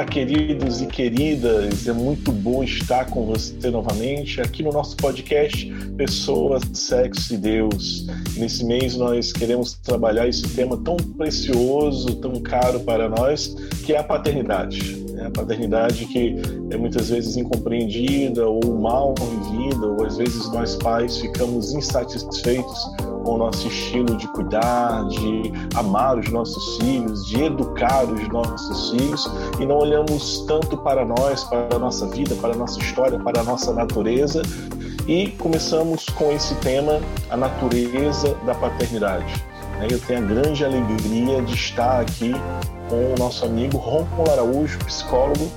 Olá, 0.00 0.08
queridos 0.08 0.80
e 0.80 0.86
queridas, 0.86 1.86
é 1.86 1.92
muito 1.92 2.32
bom 2.32 2.64
estar 2.64 3.04
com 3.04 3.26
você 3.26 3.70
novamente 3.70 4.40
aqui 4.40 4.62
no 4.62 4.72
nosso 4.72 4.96
podcast 4.96 5.70
Pessoas, 5.94 6.62
Sexo 6.72 7.34
e 7.34 7.36
Deus. 7.36 8.06
Nesse 8.34 8.64
mês 8.64 8.96
nós 8.96 9.30
queremos 9.30 9.74
trabalhar 9.74 10.26
esse 10.26 10.48
tema 10.56 10.78
tão 10.78 10.96
precioso, 10.96 12.14
tão 12.14 12.40
caro 12.40 12.80
para 12.80 13.10
nós, 13.10 13.54
que 13.84 13.92
é 13.92 13.98
a 13.98 14.02
paternidade. 14.02 15.04
É 15.18 15.26
a 15.26 15.30
paternidade 15.30 16.06
que 16.06 16.34
é 16.70 16.78
muitas 16.78 17.10
vezes 17.10 17.36
incompreendida 17.36 18.48
ou 18.48 18.80
mal 18.80 19.14
vivida, 19.14 19.86
ou 19.86 20.06
às 20.06 20.16
vezes 20.16 20.50
nós 20.50 20.76
pais 20.76 21.18
ficamos 21.18 21.74
insatisfeitos 21.74 22.78
com 23.30 23.36
o 23.36 23.38
nosso 23.38 23.68
estilo 23.68 24.16
de 24.16 24.26
cuidar, 24.26 25.06
de 25.06 25.52
amar 25.76 26.18
os 26.18 26.28
nossos 26.30 26.78
filhos, 26.78 27.24
de 27.26 27.44
educar 27.44 28.04
os 28.04 28.26
nossos 28.26 28.90
filhos 28.90 29.30
e 29.60 29.64
não 29.64 29.78
olhamos 29.78 30.44
tanto 30.48 30.76
para 30.76 31.04
nós, 31.04 31.44
para 31.44 31.76
a 31.76 31.78
nossa 31.78 32.08
vida, 32.08 32.34
para 32.34 32.54
a 32.54 32.56
nossa 32.56 32.80
história, 32.80 33.20
para 33.20 33.40
a 33.40 33.44
nossa 33.44 33.72
natureza 33.72 34.42
e 35.06 35.28
começamos 35.38 36.06
com 36.06 36.32
esse 36.32 36.56
tema, 36.56 37.00
a 37.30 37.36
natureza 37.36 38.34
da 38.44 38.54
paternidade. 38.54 39.32
Eu 39.88 40.00
tenho 40.00 40.24
a 40.24 40.26
grande 40.26 40.64
alegria 40.64 41.40
de 41.40 41.54
estar 41.54 42.00
aqui 42.00 42.32
com 42.88 43.14
o 43.14 43.14
nosso 43.16 43.44
amigo 43.44 43.78
Romulo 43.78 44.28
Araújo, 44.28 44.76
psicólogo, 44.80 45.48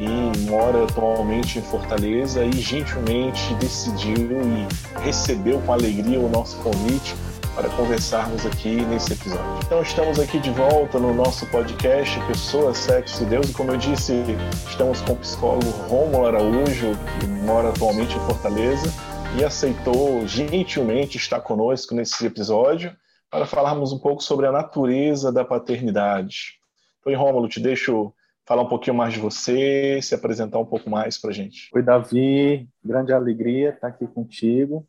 e 0.00 0.50
mora 0.50 0.84
atualmente 0.84 1.58
em 1.58 1.62
Fortaleza 1.62 2.42
e 2.42 2.52
gentilmente 2.52 3.54
decidiu 3.56 4.40
e 4.40 4.66
recebeu 5.02 5.60
com 5.60 5.74
alegria 5.74 6.18
o 6.18 6.26
nosso 6.26 6.56
convite 6.62 7.14
para 7.54 7.68
conversarmos 7.68 8.46
aqui 8.46 8.80
nesse 8.86 9.12
episódio. 9.12 9.58
Então 9.62 9.82
estamos 9.82 10.18
aqui 10.18 10.38
de 10.38 10.50
volta 10.50 10.98
no 10.98 11.12
nosso 11.12 11.46
podcast 11.48 12.18
Pessoas, 12.26 12.78
Sexo 12.78 13.24
e 13.24 13.26
Deus 13.26 13.50
e 13.50 13.52
como 13.52 13.72
eu 13.72 13.76
disse, 13.76 14.24
estamos 14.66 15.02
com 15.02 15.12
o 15.12 15.16
psicólogo 15.16 15.68
Romulo 15.86 16.26
Araújo, 16.26 16.92
que 17.20 17.26
mora 17.26 17.68
atualmente 17.68 18.16
em 18.16 18.20
Fortaleza 18.20 18.90
e 19.38 19.44
aceitou 19.44 20.26
gentilmente 20.26 21.18
estar 21.18 21.40
conosco 21.40 21.94
nesse 21.94 22.24
episódio 22.24 22.96
para 23.30 23.44
falarmos 23.44 23.92
um 23.92 23.98
pouco 23.98 24.22
sobre 24.22 24.46
a 24.46 24.52
natureza 24.52 25.30
da 25.30 25.44
paternidade. 25.44 26.58
Então, 27.00 27.14
Rômulo, 27.20 27.48
te 27.48 27.60
deixo 27.60 28.14
falar 28.50 28.62
um 28.62 28.68
pouquinho 28.68 28.96
mais 28.96 29.12
de 29.12 29.20
você, 29.20 30.02
se 30.02 30.12
apresentar 30.12 30.58
um 30.58 30.66
pouco 30.66 30.90
mais 30.90 31.16
para 31.16 31.30
gente. 31.30 31.70
Oi, 31.72 31.84
Davi, 31.84 32.68
grande 32.84 33.12
alegria 33.12 33.70
estar 33.70 33.86
aqui 33.86 34.08
contigo. 34.08 34.84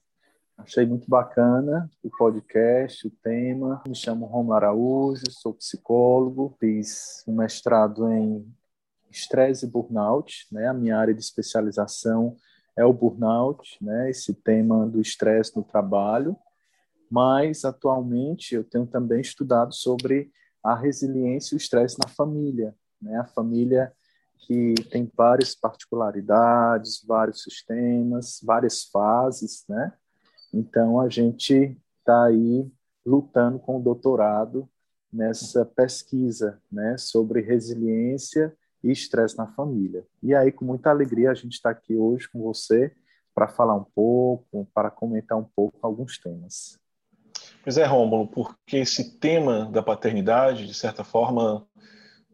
Achei 0.57 0.83
muito 0.83 1.07
bacana 1.07 1.87
o 2.01 2.09
podcast, 2.09 3.05
o 3.05 3.11
tema. 3.21 3.79
Me 3.87 3.93
chamo 3.93 4.25
Romulo 4.25 4.55
Araújo, 4.55 5.21
sou 5.29 5.53
psicólogo, 5.53 6.55
fiz 6.59 7.23
um 7.27 7.35
mestrado 7.35 8.11
em 8.11 8.51
estresse 9.11 9.67
e 9.67 9.69
burnout, 9.69 10.47
né? 10.51 10.67
A 10.67 10.73
minha 10.73 10.97
área 10.97 11.13
de 11.13 11.21
especialização 11.21 12.35
é 12.75 12.83
o 12.83 12.91
burnout, 12.91 13.77
né? 13.79 14.09
Esse 14.09 14.33
tema 14.33 14.87
do 14.87 14.99
estresse 14.99 15.55
no 15.55 15.61
trabalho. 15.61 16.35
Mas 17.11 17.63
atualmente 17.63 18.55
eu 18.55 18.63
tenho 18.63 18.87
também 18.87 19.21
estudado 19.21 19.75
sobre 19.75 20.31
a 20.63 20.73
resiliência 20.73 21.53
e 21.53 21.57
o 21.57 21.61
estresse 21.61 21.99
na 21.99 22.09
família, 22.09 22.73
né? 23.01 23.17
A 23.17 23.25
família 23.25 23.91
que 24.39 24.73
tem 24.89 25.09
várias 25.15 25.55
particularidades, 25.55 27.03
vários 27.05 27.43
sistemas, 27.43 28.39
várias 28.43 28.83
fases, 28.83 29.63
né? 29.69 29.93
Então 30.53 30.99
a 30.99 31.07
gente 31.09 31.77
está 31.99 32.25
aí 32.25 32.69
lutando 33.05 33.59
com 33.59 33.77
o 33.77 33.81
doutorado 33.81 34.69
nessa 35.11 35.65
pesquisa, 35.65 36.61
né, 36.71 36.97
sobre 36.97 37.41
resiliência 37.41 38.55
e 38.83 38.91
estresse 38.91 39.37
na 39.37 39.47
família. 39.47 40.05
E 40.23 40.33
aí 40.33 40.51
com 40.51 40.65
muita 40.65 40.89
alegria 40.89 41.31
a 41.31 41.35
gente 41.35 41.53
está 41.53 41.69
aqui 41.69 41.95
hoje 41.95 42.29
com 42.29 42.41
você 42.41 42.93
para 43.33 43.47
falar 43.47 43.75
um 43.75 43.83
pouco, 43.83 44.67
para 44.73 44.89
comentar 44.89 45.37
um 45.37 45.47
pouco 45.55 45.77
alguns 45.81 46.17
temas. 46.17 46.79
Pois 47.63 47.77
é, 47.77 47.85
Rômulo, 47.85 48.27
porque 48.27 48.77
esse 48.77 49.17
tema 49.19 49.65
da 49.65 49.83
paternidade, 49.83 50.65
de 50.65 50.73
certa 50.73 51.03
forma, 51.03 51.67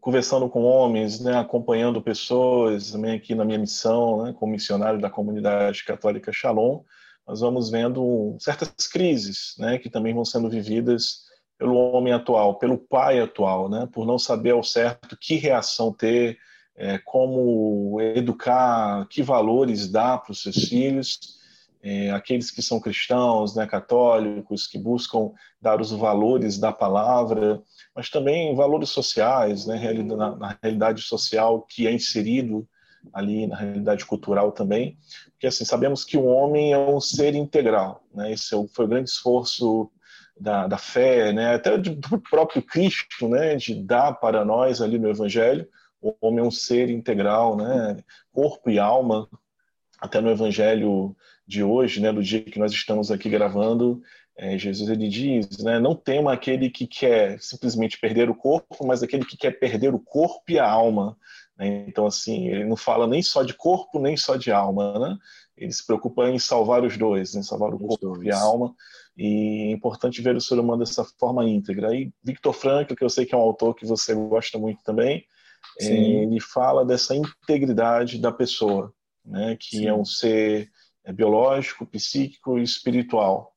conversando 0.08 0.48
com 0.48 0.62
homens, 0.62 1.20
né, 1.20 1.36
acompanhando 1.38 2.00
pessoas, 2.00 2.92
também 2.92 3.14
aqui 3.14 3.34
na 3.34 3.44
minha 3.44 3.58
missão, 3.58 4.24
né, 4.24 4.34
como 4.38 4.52
missionário 4.52 4.98
da 4.98 5.10
comunidade 5.10 5.84
católica 5.84 6.32
Shalom, 6.32 6.80
nós 7.26 7.40
vamos 7.40 7.68
vendo 7.68 8.34
certas 8.40 8.86
crises, 8.86 9.54
né, 9.58 9.76
que 9.76 9.90
também 9.90 10.14
vão 10.14 10.24
sendo 10.24 10.48
vividas 10.48 11.24
pelo 11.58 11.76
homem 11.76 12.14
atual, 12.14 12.54
pelo 12.58 12.78
pai 12.78 13.20
atual, 13.20 13.68
né, 13.68 13.86
por 13.92 14.06
não 14.06 14.18
saber 14.18 14.52
ao 14.52 14.62
certo 14.62 15.14
que 15.14 15.34
reação 15.34 15.92
ter, 15.92 16.38
é, 16.74 16.96
como 17.04 18.00
educar, 18.00 19.06
que 19.10 19.22
valores 19.22 19.92
dar 19.92 20.22
para 20.22 20.32
os 20.32 20.42
seus 20.42 20.56
filhos, 20.70 21.18
é, 21.82 22.10
aqueles 22.10 22.50
que 22.50 22.60
são 22.60 22.80
cristãos, 22.80 23.54
né, 23.54 23.66
católicos, 23.66 24.66
que 24.66 24.78
buscam 24.78 25.32
dar 25.60 25.80
os 25.80 25.90
valores 25.90 26.58
da 26.58 26.72
palavra, 26.72 27.62
mas 27.94 28.10
também 28.10 28.54
valores 28.54 28.90
sociais, 28.90 29.66
né, 29.66 29.92
na, 29.92 30.36
na 30.36 30.58
realidade 30.62 31.02
social 31.02 31.62
que 31.62 31.86
é 31.86 31.92
inserido 31.92 32.68
ali 33.12 33.46
na 33.46 33.56
realidade 33.56 34.04
cultural 34.04 34.52
também, 34.52 34.98
porque 35.30 35.46
assim 35.46 35.64
sabemos 35.64 36.04
que 36.04 36.16
o 36.16 36.24
homem 36.24 36.72
é 36.72 36.78
um 36.78 37.00
ser 37.00 37.34
integral, 37.34 38.02
né? 38.12 38.32
Esse 38.32 38.54
é 38.54 38.68
foi 38.74 38.84
o 38.84 38.88
grande 38.88 39.08
esforço 39.08 39.90
da, 40.38 40.66
da 40.66 40.78
fé, 40.78 41.32
né? 41.32 41.54
Até 41.54 41.76
do 41.78 42.20
próprio 42.20 42.62
Cristo, 42.62 43.28
né? 43.28 43.56
De 43.56 43.74
dar 43.74 44.14
para 44.14 44.44
nós 44.44 44.80
ali 44.80 44.98
no 44.98 45.08
Evangelho, 45.08 45.66
o 46.00 46.14
homem 46.20 46.40
é 46.40 46.48
um 46.48 46.50
ser 46.50 46.90
integral, 46.90 47.56
né? 47.56 48.02
Corpo 48.32 48.70
e 48.70 48.78
alma. 48.78 49.28
Até 50.00 50.20
no 50.20 50.30
Evangelho 50.30 51.16
de 51.48 51.64
hoje, 51.64 52.00
né? 52.00 52.12
Do 52.12 52.22
dia 52.22 52.42
que 52.42 52.58
nós 52.58 52.70
estamos 52.70 53.10
aqui 53.10 53.30
gravando, 53.30 54.02
é, 54.36 54.56
Jesus 54.58 54.88
ele 54.88 55.08
diz, 55.08 55.58
né, 55.58 55.80
não 55.80 55.96
tema 55.96 56.32
aquele 56.32 56.70
que 56.70 56.86
quer 56.86 57.40
simplesmente 57.40 57.98
perder 57.98 58.30
o 58.30 58.34
corpo, 58.34 58.86
mas 58.86 59.02
aquele 59.02 59.24
que 59.24 59.36
quer 59.36 59.58
perder 59.58 59.92
o 59.94 59.98
corpo 59.98 60.44
e 60.48 60.58
a 60.58 60.70
alma. 60.70 61.16
Né? 61.58 61.86
Então, 61.88 62.06
assim, 62.06 62.48
ele 62.48 62.64
não 62.64 62.76
fala 62.76 63.06
nem 63.06 63.22
só 63.22 63.42
de 63.42 63.54
corpo, 63.54 63.98
nem 63.98 64.16
só 64.16 64.36
de 64.36 64.52
alma, 64.52 64.96
né? 64.98 65.16
Ele 65.56 65.72
se 65.72 65.84
preocupa 65.84 66.28
em 66.28 66.38
salvar 66.38 66.84
os 66.84 66.96
dois, 66.96 67.34
em 67.34 67.42
salvar 67.42 67.74
o 67.74 67.78
corpo 67.78 68.22
e 68.22 68.30
a 68.30 68.38
alma. 68.38 68.72
E 69.16 69.70
é 69.70 69.72
importante 69.72 70.22
ver 70.22 70.36
o 70.36 70.40
ser 70.40 70.56
humano 70.60 70.84
dessa 70.84 71.04
forma 71.18 71.44
íntegra. 71.44 71.92
E 71.92 72.12
Victor 72.22 72.52
Frankl, 72.52 72.94
que 72.94 73.02
eu 73.02 73.10
sei 73.10 73.26
que 73.26 73.34
é 73.34 73.38
um 73.38 73.40
autor 73.40 73.74
que 73.74 73.84
você 73.84 74.14
gosta 74.14 74.56
muito 74.56 74.80
também, 74.84 75.24
é, 75.80 75.86
ele 75.86 76.38
fala 76.38 76.84
dessa 76.84 77.16
integridade 77.16 78.18
da 78.18 78.30
pessoa, 78.30 78.94
né? 79.24 79.56
Que 79.58 79.78
Sim. 79.78 79.86
é 79.88 79.94
um 79.94 80.04
ser 80.04 80.70
é, 81.08 81.12
biológico, 81.12 81.86
psíquico 81.86 82.58
e 82.58 82.62
espiritual. 82.62 83.54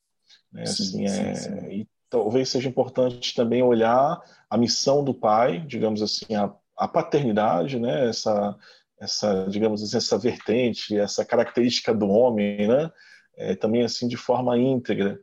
Né? 0.51 0.65
Sim, 0.65 1.05
assim, 1.05 1.05
é, 1.05 1.35
sim, 1.35 1.71
e 1.71 1.87
talvez 2.09 2.49
seja 2.49 2.67
importante 2.67 3.35
também 3.35 3.61
olhar 3.61 4.19
a 4.49 4.57
missão 4.57 5.03
do 5.03 5.13
pai, 5.13 5.59
digamos 5.67 6.01
assim, 6.01 6.35
a 6.35 6.53
a 6.81 6.87
paternidade, 6.87 7.79
né, 7.79 8.09
essa, 8.09 8.57
essa, 8.99 9.45
digamos 9.47 9.83
assim, 9.83 9.97
essa 9.97 10.17
vertente, 10.17 10.97
essa 10.97 11.23
característica 11.23 11.93
do 11.93 12.09
homem, 12.09 12.67
né, 12.67 12.91
é, 13.37 13.55
também 13.55 13.83
assim 13.83 14.07
de 14.07 14.17
forma 14.17 14.57
íntegra. 14.57 15.19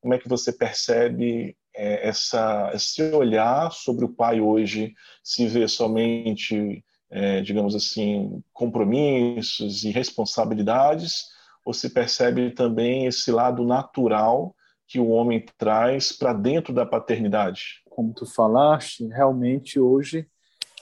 Como 0.00 0.14
é 0.14 0.18
que 0.18 0.26
você 0.26 0.50
percebe 0.50 1.54
é, 1.76 2.08
essa, 2.08 2.70
esse 2.74 3.02
olhar 3.12 3.70
sobre 3.72 4.06
o 4.06 4.08
pai 4.08 4.40
hoje? 4.40 4.94
Se 5.22 5.46
vê 5.46 5.68
somente, 5.68 6.82
é, 7.10 7.42
digamos 7.42 7.74
assim, 7.74 8.42
compromissos 8.50 9.84
e 9.84 9.90
responsabilidades, 9.90 11.26
ou 11.64 11.72
se 11.72 11.90
percebe 11.90 12.50
também 12.50 13.06
esse 13.06 13.30
lado 13.30 13.64
natural 13.64 14.54
que 14.86 14.98
o 14.98 15.08
homem 15.08 15.44
traz 15.56 16.12
para 16.12 16.32
dentro 16.32 16.74
da 16.74 16.84
paternidade? 16.84 17.82
Como 17.88 18.12
tu 18.12 18.26
falaste, 18.26 19.06
realmente 19.06 19.78
hoje 19.78 20.28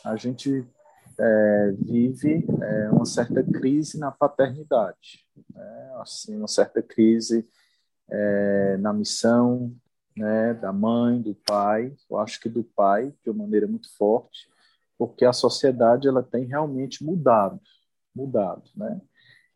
a 0.05 0.17
gente 0.17 0.67
é, 1.19 1.73
vive 1.79 2.47
é, 2.63 2.91
uma 2.91 3.05
certa 3.05 3.43
crise 3.43 3.99
na 3.99 4.11
paternidade, 4.11 5.25
né? 5.55 5.93
assim, 6.01 6.37
uma 6.37 6.49
certa 6.49 6.83
crise 6.83 7.47
é, 8.11 8.77
na 8.79 8.93
missão 8.93 9.75
né, 10.17 10.55
da 10.55 10.73
mãe, 10.73 11.21
do 11.21 11.35
pai, 11.35 11.95
eu 12.11 12.19
acho 12.19 12.41
que 12.41 12.49
do 12.49 12.65
pai 12.65 13.15
de 13.23 13.31
uma 13.31 13.45
maneira 13.45 13.67
muito 13.67 13.95
forte, 13.97 14.49
porque 14.99 15.25
a 15.25 15.33
sociedade 15.33 16.09
ela 16.09 16.23
tem 16.23 16.45
realmente 16.45 17.05
mudado, 17.05 17.61
mudado, 18.15 18.65
né? 18.77 19.01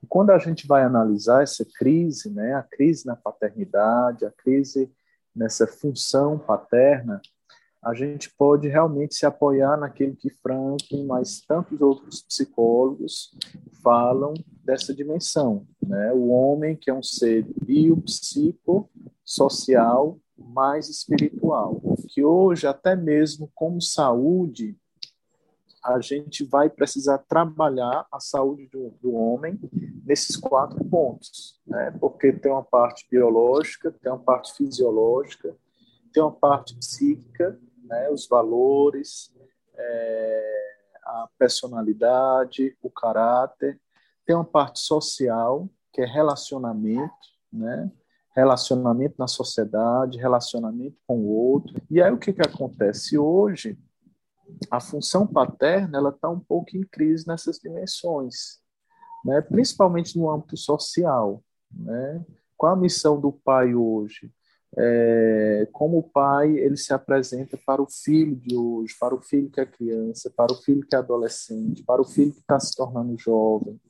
E 0.05 0.07
quando 0.07 0.31
a 0.33 0.39
gente 0.39 0.67
vai 0.67 0.83
analisar 0.83 1.43
essa 1.43 1.65
crise, 1.65 2.29
né, 2.29 2.53
a 2.53 2.63
crise 2.63 3.07
na 3.07 3.17
paternidade, 3.17 4.27
a 4.27 4.31
crise 4.31 4.93
nessa 5.35 5.67
função 5.67 6.39
paterna, 6.39 7.23
a 7.83 7.95
gente 7.95 8.31
pode 8.37 8.69
realmente 8.69 9.15
se 9.15 9.25
apoiar 9.25 9.79
naquilo 9.79 10.15
que 10.15 10.29
Franklin, 10.29 11.07
mas 11.07 11.41
tantos 11.41 11.81
outros 11.81 12.21
psicólogos 12.21 13.31
falam 13.83 14.35
dessa 14.63 14.95
dimensão, 14.95 15.67
né? 15.83 16.13
O 16.13 16.29
homem 16.29 16.77
que 16.77 16.91
é 16.91 16.95
um 16.95 17.03
ser 17.03 17.47
biopsicossocial 17.65 20.19
mais 20.37 20.91
espiritual, 20.91 21.81
que 22.09 22.23
hoje 22.23 22.67
até 22.67 22.95
mesmo 22.95 23.51
como 23.55 23.81
saúde 23.81 24.77
a 25.85 26.01
gente 26.01 26.45
vai 26.45 26.71
precisar 26.71 27.19
trabalhar 27.19 28.07
a 28.11 28.19
saúde 28.19 28.67
do, 28.69 28.91
do 29.03 29.13
homem 29.15 29.61
nesses 30.05 30.35
quatro 30.35 30.83
pontos, 30.85 31.61
né? 31.67 31.91
porque 32.01 32.33
tem 32.33 32.51
uma 32.51 32.63
parte 32.63 33.07
biológica, 33.11 33.93
tem 33.93 34.11
uma 34.11 34.19
parte 34.19 34.55
fisiológica, 34.55 35.55
tem 36.11 36.23
uma 36.23 36.33
parte 36.33 36.75
psíquica, 36.77 37.59
né? 37.85 38.09
os 38.11 38.27
valores, 38.27 39.31
é, 39.77 40.75
a 41.05 41.29
personalidade, 41.39 42.75
o 42.83 42.89
caráter, 42.89 43.79
tem 44.25 44.35
uma 44.35 44.45
parte 44.45 44.81
social, 44.81 45.69
que 45.93 46.01
é 46.01 46.07
relacionamento, 46.07 47.13
né? 47.53 47.91
relacionamento 48.35 49.17
na 49.19 49.29
sociedade, 49.29 50.19
relacionamento 50.19 50.97
com 51.07 51.19
o 51.19 51.29
outro. 51.29 51.75
E 51.91 52.03
aí 52.03 52.11
o 52.11 52.19
que, 52.19 52.33
que 52.33 52.43
acontece 52.43 53.19
hoje? 53.19 53.79
A 54.71 54.81
função 54.81 55.27
paterna 55.27 55.99
ela 55.99 56.11
está 56.11 56.29
um 56.29 56.41
pouco 56.41 56.77
em 56.77 56.83
crise 56.83 57.27
nessas 57.27 57.59
dimensões, 57.59 58.61
né? 59.25 59.41
principalmente 59.41 60.19
no 60.19 60.31
âmbito 60.31 60.57
social. 60.57 61.43
Né? 61.71 62.25
Qual 62.57 62.73
a 62.73 62.77
missão 62.77 63.21
do 63.21 63.33
pai 63.33 63.75
hoje? 63.75 64.31
É, 64.77 65.69
como 65.73 65.99
o 65.99 66.03
pai 66.03 66.57
ele 66.57 66.77
se 66.77 66.93
apresenta 66.93 67.57
para 67.65 67.81
o 67.81 67.87
filho 67.89 68.35
de 68.35 68.57
hoje, 68.57 68.95
para 68.99 69.15
o 69.15 69.21
filho 69.21 69.49
que 69.49 69.61
é 69.61 69.67
criança, 69.67 70.33
para 70.37 70.53
o 70.53 70.57
filho 70.57 70.85
que 70.85 70.97
é 70.97 70.99
adolescente, 70.99 71.85
para 71.85 72.03
o 72.03 72.05
filho 72.05 72.33
que 72.33 72.41
está 72.41 72.59
se 72.59 72.75
tornando 72.75 73.17
jovem, 73.17 73.81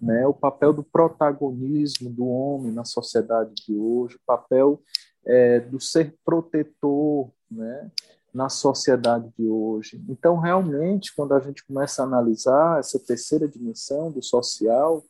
né? 0.00 0.26
o 0.26 0.32
papel 0.32 0.72
do 0.72 0.84
protagonismo 0.84 2.10
do 2.10 2.26
homem 2.26 2.72
na 2.72 2.84
sociedade 2.84 3.54
de 3.66 3.76
hoje, 3.76 4.16
o 4.16 4.20
papel 4.24 4.80
é, 5.26 5.60
do 5.60 5.80
ser 5.80 6.16
protetor 6.24 7.30
né? 7.50 7.90
na 8.32 8.48
sociedade 8.48 9.28
de 9.36 9.48
hoje. 9.48 9.59
Então, 10.08 10.38
realmente, 10.38 11.14
quando 11.14 11.34
a 11.34 11.40
gente 11.40 11.64
começa 11.64 12.02
a 12.02 12.06
analisar 12.06 12.78
essa 12.78 12.98
terceira 12.98 13.48
dimensão 13.48 14.10
do 14.10 14.22
social, 14.22 15.04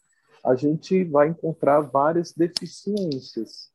a 0.45 0.55
gente 0.55 1.05
vai 1.05 1.29
encontrar 1.29 1.81
várias 1.81 2.33
deficiências, 2.33 3.71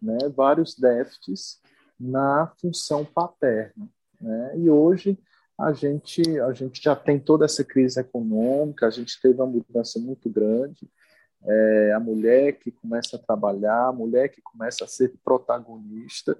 né? 0.00 0.18
vários 0.34 0.74
déficits 0.74 1.60
na 1.98 2.50
função 2.60 3.04
paterna. 3.04 3.88
Né? 4.20 4.58
E 4.58 4.70
hoje 4.70 5.18
a 5.58 5.72
gente, 5.72 6.22
a 6.40 6.52
gente 6.52 6.82
já 6.82 6.96
tem 6.96 7.18
toda 7.18 7.44
essa 7.44 7.62
crise 7.62 8.00
econômica, 8.00 8.86
a 8.86 8.90
gente 8.90 9.20
teve 9.20 9.34
uma 9.34 9.46
mudança 9.46 9.98
muito 9.98 10.28
grande. 10.30 10.90
É, 11.42 11.92
a 11.94 12.00
mulher 12.00 12.52
que 12.58 12.70
começa 12.70 13.16
a 13.16 13.18
trabalhar, 13.18 13.88
a 13.88 13.92
mulher 13.92 14.28
que 14.28 14.40
começa 14.42 14.84
a 14.84 14.88
ser 14.88 15.12
protagonista. 15.22 16.36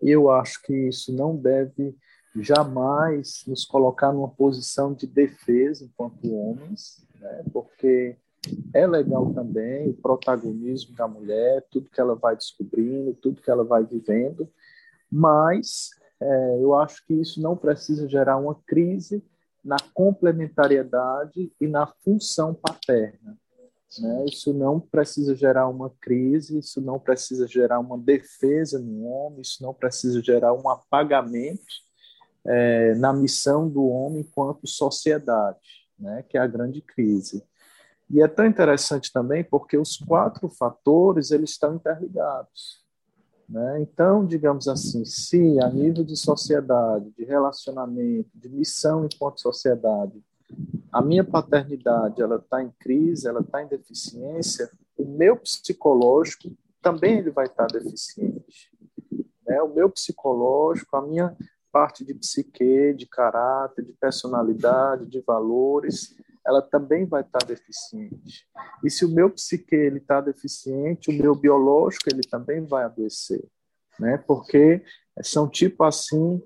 Eu 0.00 0.30
acho 0.30 0.62
que 0.62 0.88
isso 0.88 1.12
não 1.12 1.36
deve 1.36 1.96
jamais 2.42 3.44
nos 3.46 3.64
colocar 3.64 4.12
numa 4.12 4.28
posição 4.28 4.92
de 4.92 5.06
defesa 5.06 5.84
enquanto 5.84 6.32
homens, 6.32 7.04
né? 7.20 7.44
porque 7.52 8.16
é 8.72 8.86
legal 8.86 9.32
também 9.32 9.90
o 9.90 9.94
protagonismo 9.94 10.94
da 10.94 11.08
mulher, 11.08 11.66
tudo 11.70 11.90
que 11.90 12.00
ela 12.00 12.14
vai 12.14 12.36
descobrindo, 12.36 13.14
tudo 13.14 13.42
que 13.42 13.50
ela 13.50 13.64
vai 13.64 13.84
vivendo, 13.84 14.48
mas 15.10 15.90
é, 16.20 16.58
eu 16.60 16.74
acho 16.74 17.04
que 17.06 17.14
isso 17.14 17.40
não 17.40 17.56
precisa 17.56 18.08
gerar 18.08 18.36
uma 18.36 18.54
crise 18.66 19.22
na 19.64 19.76
complementariedade 19.92 21.52
e 21.60 21.66
na 21.66 21.86
função 21.86 22.54
paterna. 22.54 23.36
Né? 23.98 24.24
Isso 24.26 24.52
não 24.52 24.78
precisa 24.78 25.34
gerar 25.34 25.68
uma 25.68 25.90
crise, 26.00 26.58
isso 26.58 26.80
não 26.80 26.98
precisa 26.98 27.46
gerar 27.46 27.80
uma 27.80 27.98
defesa 27.98 28.78
no 28.78 29.04
homem, 29.06 29.40
isso 29.40 29.62
não 29.62 29.72
precisa 29.72 30.22
gerar 30.22 30.52
um 30.52 30.68
apagamento 30.68 31.87
é, 32.48 32.94
na 32.94 33.12
missão 33.12 33.68
do 33.68 33.86
homem 33.86 34.20
enquanto 34.20 34.66
sociedade, 34.66 35.58
né? 35.98 36.24
que 36.26 36.38
é 36.38 36.40
a 36.40 36.46
grande 36.46 36.80
crise. 36.80 37.44
E 38.10 38.22
é 38.22 38.26
tão 38.26 38.46
interessante 38.46 39.12
também 39.12 39.44
porque 39.44 39.76
os 39.76 39.98
quatro 39.98 40.48
fatores 40.48 41.30
eles 41.30 41.50
estão 41.50 41.74
interligados. 41.74 42.82
Né? 43.46 43.82
Então, 43.82 44.24
digamos 44.24 44.66
assim, 44.66 45.04
se 45.04 45.60
a 45.60 45.68
nível 45.68 46.02
de 46.02 46.16
sociedade, 46.16 47.10
de 47.16 47.24
relacionamento, 47.24 48.30
de 48.34 48.48
missão 48.48 49.04
enquanto 49.04 49.42
sociedade, 49.42 50.22
a 50.90 51.02
minha 51.02 51.22
paternidade 51.22 52.22
ela 52.22 52.36
está 52.36 52.62
em 52.62 52.72
crise, 52.80 53.28
ela 53.28 53.40
está 53.40 53.62
em 53.62 53.68
deficiência, 53.68 54.70
o 54.96 55.04
meu 55.04 55.36
psicológico 55.36 56.50
também 56.80 57.18
ele 57.18 57.30
vai 57.30 57.44
estar 57.44 57.66
tá 57.66 57.78
deficiente. 57.78 58.70
Né? 59.46 59.60
O 59.60 59.74
meu 59.74 59.90
psicológico, 59.90 60.96
a 60.96 61.02
minha 61.02 61.36
parte 61.72 62.04
de 62.04 62.14
psique, 62.14 62.94
de 62.94 63.06
caráter, 63.06 63.84
de 63.84 63.92
personalidade, 63.92 65.06
de 65.06 65.20
valores, 65.20 66.16
ela 66.46 66.62
também 66.62 67.04
vai 67.04 67.20
estar 67.20 67.44
deficiente. 67.44 68.46
E 68.82 68.90
se 68.90 69.04
o 69.04 69.08
meu 69.08 69.30
psique 69.30 69.74
ele 69.74 69.98
está 69.98 70.20
deficiente, 70.20 71.10
o 71.10 71.12
meu 71.12 71.34
biológico 71.34 72.08
ele 72.10 72.22
também 72.22 72.64
vai 72.64 72.84
adoecer, 72.84 73.44
né? 73.98 74.16
Porque 74.26 74.82
são 75.22 75.48
tipo 75.48 75.84
assim 75.84 76.42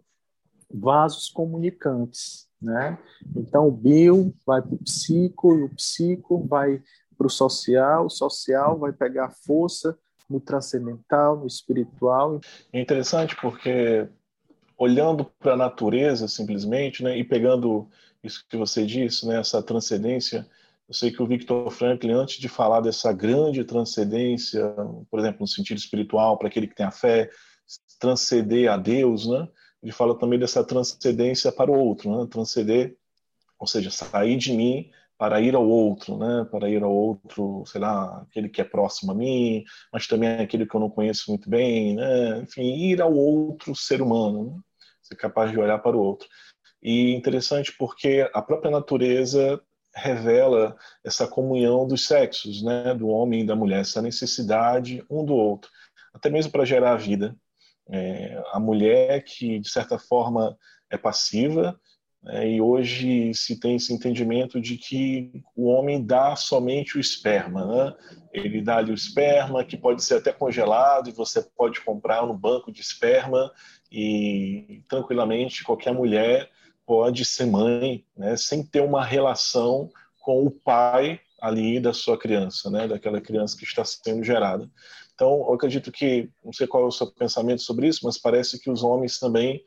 vasos 0.69 1.29
comunicantes, 1.29 2.49
né? 2.61 2.99
Então 3.37 3.69
o 3.69 3.71
bio 3.71 4.35
vai 4.45 4.61
para 4.61 4.75
o 4.75 4.79
psico, 4.79 5.53
o 5.53 5.69
psico 5.75 6.45
vai 6.47 6.83
para 7.17 7.27
o 7.27 7.31
social, 7.31 8.07
o 8.07 8.11
social 8.11 8.79
vai 8.79 8.93
pegar 8.93 9.31
força 9.31 9.97
no 10.29 10.41
transcendental, 10.41 11.37
no 11.37 11.47
espiritual. 11.47 12.41
É 12.73 12.81
interessante 12.81 13.37
porque 13.41 14.09
olhando 14.83 15.25
para 15.39 15.53
a 15.53 15.57
natureza 15.57 16.27
simplesmente, 16.27 17.05
né, 17.05 17.17
e 17.17 17.23
pegando 17.23 17.89
isso 18.21 18.45
que 18.49 18.57
você 18.57 18.85
disse, 18.85 19.27
né, 19.27 19.39
essa 19.39 19.63
transcendência. 19.63 20.45
Eu 20.89 20.95
sei 20.95 21.13
que 21.13 21.23
o 21.23 21.27
Victor 21.27 21.71
Franklin, 21.71 22.13
antes 22.13 22.39
de 22.39 22.49
falar 22.49 22.81
dessa 22.81 23.13
grande 23.13 23.63
transcendência, 23.65 24.75
por 25.09 25.21
exemplo, 25.21 25.43
no 25.43 25.47
sentido 25.47 25.79
espiritual, 25.79 26.37
para 26.37 26.49
aquele 26.49 26.67
que 26.67 26.75
tem 26.75 26.85
a 26.85 26.91
fé, 26.91 27.31
transcender 28.01 28.71
a 28.71 28.77
Deus, 28.77 29.29
né, 29.29 29.47
ele 29.81 29.93
fala 29.93 30.19
também 30.19 30.39
dessa 30.39 30.65
transcendência 30.65 31.53
para 31.53 31.71
o 31.71 31.79
outro, 31.79 32.11
né, 32.11 32.27
transcender, 32.29 32.97
ou 33.61 33.69
seja, 33.69 33.89
sair 33.89 34.37
de 34.37 34.53
mim 34.53 34.91
para 35.17 35.41
ir 35.41 35.55
ao 35.55 35.69
outro, 35.69 36.19
né, 36.19 36.45
para 36.51 36.69
ir 36.69 36.83
ao 36.83 36.93
outro, 36.93 37.63
sei 37.67 37.81
lá, 37.81 38.23
aquele 38.23 38.49
que 38.49 38.61
é 38.61 38.65
próximo 38.65 39.13
a 39.13 39.15
mim, 39.15 39.63
mas 39.93 40.09
também 40.09 40.29
aquele 40.31 40.67
que 40.67 40.75
eu 40.75 40.81
não 40.81 40.91
conheço 40.91 41.31
muito 41.31 41.49
bem, 41.49 41.95
né, 41.95 42.41
enfim, 42.41 42.63
ir 42.63 43.01
ao 43.01 43.15
outro 43.15 43.73
ser 43.77 44.03
humano, 44.03 44.45
né, 44.47 44.61
ser 45.03 45.17
capaz 45.17 45.51
de 45.51 45.59
olhar 45.59 45.79
para 45.79 45.97
o 45.97 46.01
outro. 46.01 46.29
E 46.83 47.13
interessante 47.15 47.73
porque 47.79 48.29
a 48.33 48.43
própria 48.43 48.71
natureza 48.71 49.61
revela 49.95 50.77
essa 51.05 51.27
comunhão 51.27 51.87
dos 51.87 52.07
sexos, 52.07 52.63
né, 52.63 52.95
do 52.95 53.09
homem 53.09 53.43
e 53.43 53.47
da 53.47 53.55
mulher, 53.55 53.81
essa 53.81 54.01
necessidade 54.01 55.05
um 55.11 55.25
do 55.25 55.35
outro, 55.35 55.71
até 56.15 56.31
mesmo 56.31 56.51
para 56.51 56.65
gerar 56.65 56.93
a 56.93 56.97
vida. 56.97 57.37
É, 57.89 58.43
a 58.53 58.61
mulher 58.61 59.23
que 59.25 59.59
de 59.59 59.69
certa 59.69 59.99
forma 59.99 60.57
é 60.89 60.97
passiva 60.97 61.79
né, 62.23 62.49
e 62.49 62.61
hoje 62.61 63.35
se 63.35 63.59
tem 63.59 63.77
esse 63.77 63.93
entendimento 63.93 64.61
de 64.61 64.77
que 64.77 65.43
o 65.57 65.67
homem 65.67 66.05
dá 66.05 66.37
somente 66.37 66.97
o 66.97 67.01
esperma, 67.01 67.67
né? 67.67 67.95
Ele 68.33 68.63
dá 68.63 68.77
ali 68.77 68.93
o 68.93 68.95
esperma 68.95 69.65
que 69.65 69.77
pode 69.77 70.03
ser 70.05 70.15
até 70.15 70.33
congelado 70.33 71.09
e 71.09 71.13
você 71.13 71.43
pode 71.43 71.81
comprar 71.81 72.25
no 72.25 72.33
banco 72.33 72.71
de 72.71 72.81
esperma 72.81 73.51
e 73.93 74.83
tranquilamente 74.89 75.63
qualquer 75.63 75.93
mulher 75.93 76.51
pode 76.87 77.27
ser 77.27 77.45
mãe, 77.45 78.05
né, 78.17 78.37
sem 78.39 78.65
ter 78.65 78.81
uma 78.81 79.05
relação 79.05 79.91
com 80.19 80.47
o 80.47 80.51
pai 80.51 81.21
ali 81.39 81.79
da 81.79 81.93
sua 81.93 82.17
criança, 82.17 82.71
né, 82.71 82.89
daquela 82.89 83.21
criança 83.21 83.57
que 83.57 83.65
está 83.65 83.85
sendo 83.85 84.25
gerada. 84.25 84.69
Então, 85.15 85.45
eu 85.47 85.53
acredito 85.53 85.93
que, 85.93 86.31
não 86.43 86.53
sei 86.53 86.67
qual 86.67 86.85
é 86.85 86.87
o 86.87 86.91
seu 86.91 87.13
pensamento 87.13 87.61
sobre 87.61 87.87
isso, 87.87 88.01
mas 88.05 88.17
parece 88.17 88.59
que 88.59 88.71
os 88.71 88.83
homens 88.83 89.19
também 89.19 89.63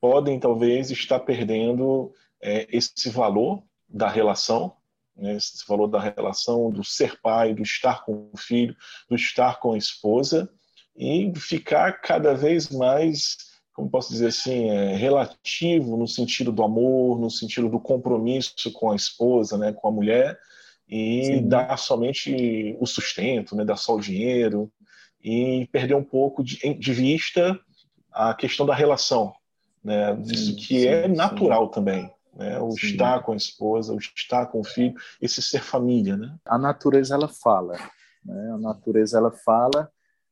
podem, 0.00 0.38
talvez, 0.38 0.90
estar 0.90 1.20
perdendo 1.20 2.12
é, 2.42 2.66
esse 2.70 3.08
valor 3.08 3.62
da 3.88 4.08
relação, 4.08 4.76
né, 5.16 5.36
esse 5.36 5.66
valor 5.66 5.86
da 5.88 6.00
relação 6.00 6.70
do 6.70 6.84
ser 6.84 7.18
pai, 7.22 7.54
do 7.54 7.62
estar 7.62 8.04
com 8.04 8.28
o 8.32 8.36
filho, 8.36 8.76
do 9.08 9.16
estar 9.16 9.58
com 9.58 9.72
a 9.72 9.78
esposa, 9.78 10.50
e 10.98 11.32
ficar 11.36 12.00
cada 12.00 12.34
vez 12.34 12.68
mais 12.68 13.48
como 13.78 13.88
posso 13.88 14.10
dizer 14.10 14.26
assim, 14.26 14.70
é, 14.70 14.96
relativo 14.96 15.96
no 15.96 16.08
sentido 16.08 16.50
do 16.50 16.64
amor, 16.64 17.16
no 17.20 17.30
sentido 17.30 17.68
do 17.68 17.78
compromisso 17.78 18.72
com 18.72 18.90
a 18.90 18.96
esposa, 18.96 19.56
né, 19.56 19.72
com 19.72 19.86
a 19.86 19.92
mulher, 19.92 20.36
e 20.88 21.24
Sim. 21.24 21.48
dar 21.48 21.78
somente 21.78 22.76
o 22.80 22.86
sustento, 22.86 23.54
né, 23.54 23.64
dar 23.64 23.76
só 23.76 23.94
o 23.94 24.00
dinheiro, 24.00 24.68
e 25.22 25.68
perder 25.70 25.94
um 25.94 26.02
pouco 26.02 26.42
de, 26.42 26.74
de 26.74 26.92
vista 26.92 27.56
a 28.12 28.34
questão 28.34 28.66
da 28.66 28.74
relação, 28.74 29.32
né, 29.84 30.12
disso 30.16 30.56
que 30.56 30.80
sim, 30.80 30.86
é 30.88 31.06
natural 31.06 31.66
sim. 31.66 31.72
também. 31.72 32.10
Né, 32.34 32.58
o 32.58 32.70
estar 32.70 33.22
com 33.22 33.30
a 33.30 33.36
esposa, 33.36 33.94
o 33.94 33.98
estar 33.98 34.46
com 34.46 34.58
o 34.58 34.64
filho, 34.64 34.94
esse 35.22 35.40
ser 35.40 35.62
família. 35.62 36.16
Né? 36.16 36.34
A 36.44 36.58
natureza 36.58 37.14
ela 37.14 37.28
fala, 37.28 37.74
né? 38.24 38.50
a 38.54 38.58
natureza 38.58 39.18
ela 39.18 39.30
fala 39.30 39.88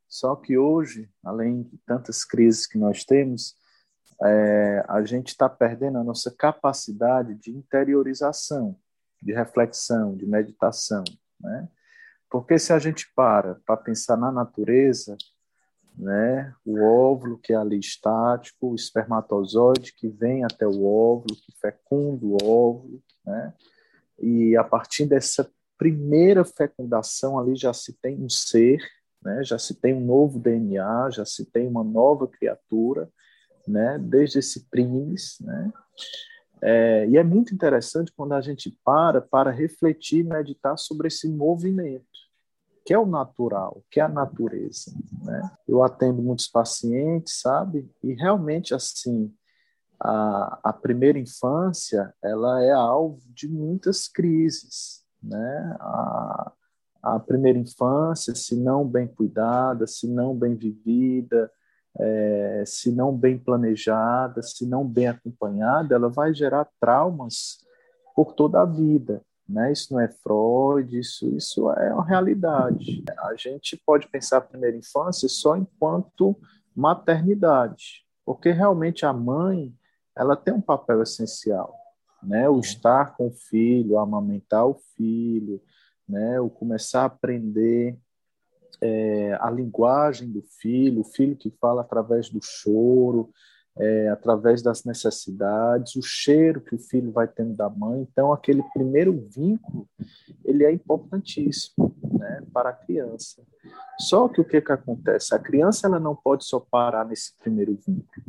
só 0.07 0.35
que 0.35 0.57
hoje, 0.57 1.09
além 1.23 1.63
de 1.63 1.77
tantas 1.85 2.23
crises 2.23 2.65
que 2.65 2.77
nós 2.77 3.03
temos, 3.03 3.55
é, 4.23 4.83
a 4.87 5.03
gente 5.03 5.29
está 5.29 5.47
perdendo 5.47 5.97
a 5.97 6.03
nossa 6.03 6.33
capacidade 6.35 7.35
de 7.35 7.51
interiorização, 7.51 8.75
de 9.21 9.33
reflexão, 9.33 10.15
de 10.15 10.25
meditação, 10.25 11.03
né? 11.39 11.67
Porque 12.29 12.57
se 12.59 12.73
a 12.73 12.79
gente 12.79 13.11
para 13.15 13.55
para 13.65 13.77
pensar 13.77 14.17
na 14.17 14.31
natureza, 14.31 15.15
né, 15.97 16.53
o 16.65 16.83
óvulo 16.83 17.39
que 17.39 17.53
é 17.53 17.55
ali 17.55 17.79
estático, 17.79 18.71
o 18.71 18.75
espermatozoide 18.75 19.93
que 19.93 20.07
vem 20.07 20.43
até 20.43 20.67
o 20.67 20.85
óvulo, 20.85 21.35
que 21.35 21.51
fecunda 21.59 22.25
o 22.25 22.37
óvulo, 22.43 23.01
né? 23.25 23.53
E 24.19 24.57
a 24.57 24.63
partir 24.63 25.05
dessa 25.05 25.49
primeira 25.77 26.43
fecundação 26.43 27.37
ali 27.37 27.55
já 27.55 27.71
se 27.73 27.93
tem 27.93 28.23
um 28.23 28.29
ser, 28.29 28.79
né? 29.27 29.43
Já 29.43 29.59
se 29.59 29.75
tem 29.75 29.93
um 29.93 30.05
novo 30.05 30.39
DNA, 30.39 31.09
já 31.11 31.25
se 31.25 31.45
tem 31.45 31.67
uma 31.67 31.83
nova 31.83 32.27
criatura 32.27 33.09
né, 33.67 33.99
desde 33.99 34.39
esse 34.39 34.65
primis, 34.69 35.37
né, 35.41 35.73
é, 36.61 37.05
e 37.07 37.17
é 37.17 37.23
muito 37.23 37.53
interessante 37.53 38.11
quando 38.15 38.33
a 38.33 38.41
gente 38.41 38.75
para 38.83 39.21
para 39.21 39.51
refletir, 39.51 40.23
meditar 40.23 40.77
sobre 40.77 41.07
esse 41.07 41.29
movimento, 41.29 42.05
que 42.85 42.93
é 42.93 42.97
o 42.97 43.05
natural, 43.05 43.83
que 43.91 43.99
é 43.99 44.03
a 44.03 44.09
natureza, 44.09 44.91
né? 45.23 45.51
Eu 45.67 45.83
atendo 45.83 46.21
muitos 46.21 46.47
pacientes, 46.47 47.41
sabe? 47.41 47.87
E 48.01 48.13
realmente 48.13 48.73
assim, 48.73 49.31
a, 49.99 50.59
a 50.63 50.73
primeira 50.73 51.19
infância, 51.19 52.11
ela 52.23 52.63
é 52.63 52.71
alvo 52.71 53.21
de 53.27 53.47
muitas 53.47 54.07
crises, 54.07 55.03
né? 55.21 55.77
A, 55.79 56.51
a 57.01 57.19
primeira 57.19 57.57
infância, 57.57 58.35
se 58.35 58.55
não 58.55 58.85
bem 58.85 59.07
cuidada, 59.07 59.87
se 59.87 60.07
não 60.07 60.35
bem 60.35 60.55
vivida, 60.55 61.51
é, 61.99 62.63
se 62.65 62.91
não 62.91 63.15
bem 63.15 63.37
planejada, 63.37 64.41
se 64.41 64.65
não 64.65 64.85
bem 64.85 65.07
acompanhada, 65.07 65.95
ela 65.95 66.09
vai 66.09 66.33
gerar 66.33 66.69
traumas 66.79 67.65
por 68.15 68.33
toda 68.33 68.61
a 68.61 68.65
vida. 68.65 69.21
Né? 69.47 69.71
Isso 69.71 69.93
não 69.93 70.01
é 70.01 70.09
Freud, 70.09 70.99
isso, 70.99 71.27
isso 71.35 71.71
é 71.71 71.93
uma 71.93 72.05
realidade. 72.05 73.03
A 73.19 73.35
gente 73.35 73.81
pode 73.85 74.07
pensar 74.09 74.37
a 74.37 74.41
primeira 74.41 74.75
infância 74.75 75.29
só 75.29 75.55
enquanto 75.55 76.35
maternidade, 76.75 78.05
porque 78.25 78.51
realmente 78.51 79.05
a 79.05 79.13
mãe 79.13 79.73
ela 80.15 80.35
tem 80.35 80.53
um 80.53 80.61
papel 80.61 81.01
essencial, 81.01 81.75
né? 82.21 82.49
O 82.49 82.59
estar 82.59 83.15
com 83.15 83.27
o 83.27 83.31
filho, 83.31 83.99
amamentar 83.99 84.65
o 84.67 84.79
filho, 84.95 85.61
né? 86.07 86.39
O 86.39 86.49
começar 86.49 87.01
a 87.01 87.05
aprender 87.05 87.97
é, 88.81 89.37
a 89.41 89.49
linguagem 89.49 90.31
do 90.31 90.41
filho, 90.41 91.01
o 91.01 91.03
filho 91.03 91.35
que 91.35 91.49
fala 91.59 91.81
através 91.81 92.29
do 92.29 92.39
choro, 92.41 93.29
é, 93.79 94.09
através 94.09 94.61
das 94.61 94.83
necessidades, 94.83 95.95
o 95.95 96.01
cheiro 96.01 96.61
que 96.61 96.75
o 96.75 96.79
filho 96.79 97.11
vai 97.11 97.27
tendo 97.27 97.55
da 97.55 97.69
mãe. 97.69 98.01
Então, 98.01 98.33
aquele 98.33 98.63
primeiro 98.73 99.27
vínculo, 99.29 99.87
ele 100.43 100.63
é 100.63 100.71
importantíssimo 100.71 101.95
né, 102.17 102.43
para 102.51 102.69
a 102.69 102.73
criança. 102.73 103.43
Só 103.99 104.27
que 104.27 104.41
o 104.41 104.45
que, 104.45 104.61
que 104.61 104.71
acontece? 104.71 105.35
A 105.35 105.39
criança 105.39 105.87
ela 105.87 105.99
não 105.99 106.15
pode 106.15 106.45
só 106.45 106.59
parar 106.59 107.05
nesse 107.05 107.35
primeiro 107.37 107.77
vínculo. 107.85 108.27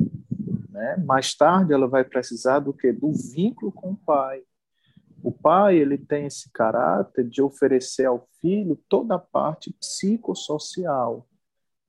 Né? 0.69 0.97
Mais 0.97 1.33
tarde, 1.33 1.73
ela 1.73 1.87
vai 1.87 2.03
precisar 2.03 2.59
do 2.59 2.73
que? 2.73 2.91
Do 2.91 3.11
vínculo 3.11 3.71
com 3.71 3.91
o 3.91 3.97
pai. 3.97 4.43
O 5.23 5.31
pai 5.31 5.77
ele 5.77 5.97
tem 5.97 6.25
esse 6.25 6.51
caráter 6.51 7.25
de 7.27 7.41
oferecer 7.41 8.05
ao 8.05 8.27
filho 8.41 8.77
toda 8.87 9.15
a 9.15 9.19
parte 9.19 9.73
psicossocial, 9.73 11.27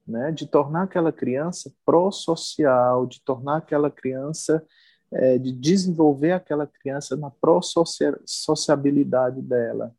né? 0.07 0.33
de 0.33 0.47
tornar 0.47 0.85
aquela 0.85 1.13
criança 1.13 1.71
pró-social, 1.85 3.07
de 3.07 3.23
tornar 3.23 3.59
aquela 3.59 3.91
criança, 3.91 4.65
é, 5.13 5.37
de 5.39 5.53
desenvolver 5.53 6.33
aquela 6.33 6.67
criança 6.67 7.15
na 7.17 7.31
pró-sociabilidade 7.31 9.43
dela. 9.43 9.95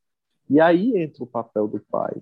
E 0.50 0.60
aí 0.60 0.98
entra 0.98 1.24
o 1.24 1.28
papel 1.28 1.68
do 1.68 1.80
pai. 1.80 2.16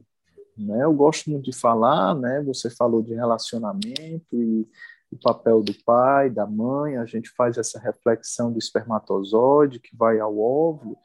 Né? 0.55 0.83
Eu 0.83 0.93
gosto 0.93 1.31
muito 1.31 1.45
de 1.45 1.57
falar, 1.57 2.13
né? 2.13 2.43
você 2.43 2.69
falou 2.69 3.01
de 3.01 3.13
relacionamento 3.13 4.35
e 4.35 4.67
o 5.11 5.17
papel 5.17 5.61
do 5.61 5.73
pai, 5.83 6.29
da 6.29 6.45
mãe, 6.45 6.97
a 6.97 7.05
gente 7.05 7.29
faz 7.31 7.57
essa 7.57 7.79
reflexão 7.79 8.51
do 8.51 8.59
espermatozoide 8.59 9.79
que 9.79 9.95
vai 9.95 10.19
ao 10.19 10.37
óvulo. 10.37 10.97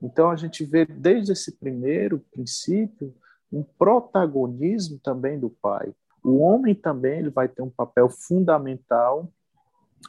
Então 0.00 0.30
a 0.30 0.36
gente 0.36 0.64
vê 0.64 0.84
desde 0.84 1.32
esse 1.32 1.52
primeiro 1.58 2.18
princípio 2.32 3.14
um 3.52 3.62
protagonismo 3.62 4.98
também 4.98 5.38
do 5.38 5.50
pai. 5.50 5.94
O 6.24 6.38
homem 6.38 6.74
também 6.74 7.18
ele 7.18 7.30
vai 7.30 7.48
ter 7.48 7.62
um 7.62 7.70
papel 7.70 8.08
fundamental 8.08 9.32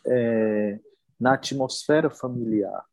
é, 0.06 0.80
na 1.20 1.34
atmosfera 1.34 2.10
familiar 2.10 2.84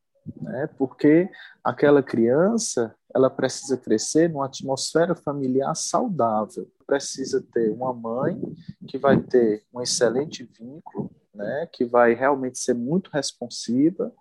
né? 0.40 0.68
Porque 0.78 1.28
aquela 1.64 2.02
criança, 2.02 2.94
ela 3.14 3.28
precisa 3.28 3.76
crescer 3.76 4.28
numa 4.28 4.46
atmosfera 4.46 5.14
familiar 5.14 5.74
saudável. 5.74 6.70
Precisa 6.86 7.44
ter 7.52 7.70
uma 7.70 7.92
mãe 7.92 8.40
que 8.86 8.98
vai 8.98 9.20
ter 9.20 9.64
um 9.72 9.80
excelente 9.80 10.44
vínculo, 10.44 11.10
né? 11.34 11.68
Que 11.72 11.84
vai 11.84 12.14
realmente 12.14 12.58
ser 12.58 12.74
muito 12.74 13.10
responsiva, 13.10 14.12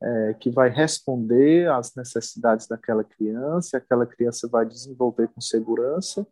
é, 0.00 0.34
que 0.34 0.50
vai 0.50 0.68
responder 0.68 1.68
às 1.70 1.94
necessidades 1.94 2.66
daquela 2.66 3.02
criança, 3.02 3.78
aquela 3.78 4.06
criança 4.06 4.48
vai 4.48 4.64
desenvolver 4.64 5.28
com 5.28 5.40
segurança, 5.40 6.26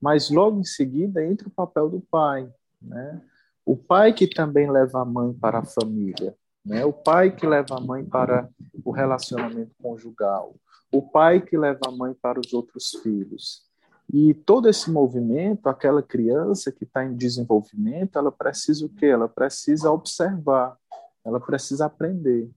mas 0.00 0.30
logo 0.30 0.60
em 0.60 0.64
seguida 0.64 1.24
entra 1.24 1.48
o 1.48 1.52
papel 1.52 1.88
do 1.88 2.00
pai, 2.00 2.48
né? 2.80 3.20
O 3.66 3.76
pai 3.76 4.12
que 4.12 4.26
também 4.26 4.70
leva 4.70 5.02
a 5.02 5.04
mãe 5.04 5.32
para 5.34 5.58
a 5.58 5.64
família, 5.64 6.34
né? 6.64 6.84
O 6.84 6.92
pai 6.92 7.34
que 7.34 7.46
leva 7.46 7.76
a 7.76 7.80
mãe 7.80 8.04
para 8.04 8.48
o 8.84 8.92
relacionamento 8.92 9.74
conjugal, 9.82 10.54
o 10.92 11.02
pai 11.02 11.40
que 11.40 11.56
leva 11.56 11.80
a 11.86 11.90
mãe 11.90 12.14
para 12.14 12.40
os 12.40 12.52
outros 12.52 12.90
filhos. 13.02 13.66
E 14.12 14.32
todo 14.32 14.68
esse 14.68 14.90
movimento, 14.90 15.68
aquela 15.68 16.02
criança 16.02 16.72
que 16.72 16.84
está 16.84 17.04
em 17.04 17.14
desenvolvimento, 17.14 18.18
ela 18.18 18.32
precisa 18.32 18.86
o 18.86 18.88
quê? 18.88 19.06
Ela 19.06 19.28
precisa 19.28 19.90
observar, 19.90 20.76
ela 21.24 21.38
precisa 21.38 21.86
aprender. 21.86 22.50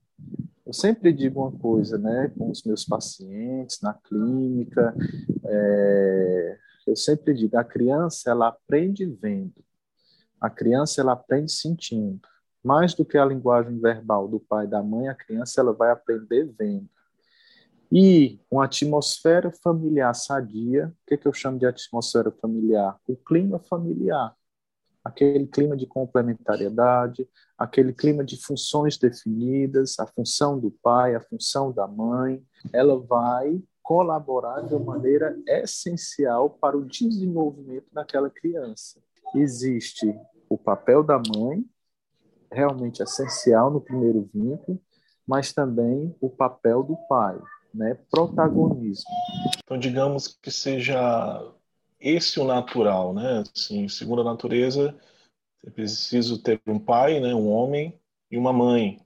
Eu 0.64 0.72
sempre 0.72 1.12
digo 1.12 1.42
uma 1.42 1.52
coisa, 1.52 1.98
né, 1.98 2.32
com 2.38 2.50
os 2.50 2.62
meus 2.62 2.84
pacientes 2.84 3.80
na 3.82 3.92
clínica, 3.92 4.94
é, 5.44 6.58
eu 6.86 6.96
sempre 6.96 7.34
digo, 7.34 7.56
a 7.58 7.64
criança 7.64 8.30
ela 8.30 8.48
aprende 8.48 9.04
vendo, 9.04 9.62
a 10.40 10.48
criança 10.48 11.00
ela 11.00 11.12
aprende 11.12 11.52
sentindo, 11.52 12.20
mais 12.64 12.94
do 12.94 13.04
que 13.04 13.18
a 13.18 13.24
linguagem 13.24 13.78
verbal 13.78 14.26
do 14.26 14.40
pai 14.40 14.64
e 14.64 14.68
da 14.70 14.82
mãe, 14.82 15.08
a 15.08 15.14
criança 15.14 15.60
ela 15.60 15.72
vai 15.72 15.90
aprender 15.90 16.50
vendo. 16.58 16.88
E 17.94 18.40
uma 18.50 18.64
atmosfera 18.64 19.52
familiar 19.62 20.14
sadia, 20.14 20.86
o 20.86 21.06
que, 21.06 21.18
que 21.18 21.28
eu 21.28 21.32
chamo 21.34 21.58
de 21.58 21.66
atmosfera 21.66 22.32
familiar? 22.32 22.98
O 23.06 23.14
clima 23.14 23.58
familiar. 23.58 24.34
Aquele 25.04 25.46
clima 25.46 25.76
de 25.76 25.86
complementariedade, 25.86 27.28
aquele 27.58 27.92
clima 27.92 28.24
de 28.24 28.42
funções 28.42 28.96
definidas, 28.96 29.98
a 29.98 30.06
função 30.06 30.58
do 30.58 30.70
pai, 30.70 31.14
a 31.14 31.20
função 31.20 31.70
da 31.70 31.86
mãe, 31.86 32.42
ela 32.72 32.98
vai 32.98 33.62
colaborar 33.82 34.62
de 34.62 34.74
uma 34.74 34.94
maneira 34.94 35.38
essencial 35.46 36.48
para 36.48 36.78
o 36.78 36.86
desenvolvimento 36.86 37.92
daquela 37.92 38.30
criança. 38.30 39.02
Existe 39.34 40.18
o 40.48 40.56
papel 40.56 41.02
da 41.02 41.20
mãe, 41.36 41.62
realmente 42.50 43.02
essencial 43.02 43.70
no 43.70 43.82
primeiro 43.82 44.30
vínculo, 44.32 44.80
mas 45.26 45.52
também 45.52 46.16
o 46.22 46.30
papel 46.30 46.82
do 46.82 46.96
pai, 47.06 47.38
né? 47.74 47.98
Protagonismo. 48.10 49.10
Então, 49.64 49.78
digamos 49.78 50.28
que 50.28 50.50
seja 50.50 50.98
esse 52.00 52.40
o 52.40 52.44
natural, 52.44 53.14
né? 53.14 53.42
Assim, 53.54 53.88
segundo 53.88 54.22
a 54.22 54.24
natureza, 54.24 54.94
é 55.64 55.70
preciso 55.70 56.42
ter 56.42 56.60
um 56.66 56.78
pai, 56.78 57.20
né? 57.20 57.34
Um 57.34 57.48
homem 57.48 57.98
e 58.30 58.36
uma 58.36 58.52
mãe. 58.52 59.00